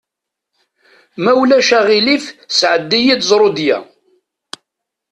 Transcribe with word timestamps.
Ma 1.23 1.31
ulac 1.41 1.69
aɣilif 1.79 2.25
sɛeddi-yi-d 2.57 3.21
ẓrudya. 3.31 3.77